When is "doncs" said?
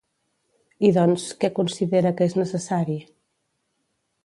0.95-1.25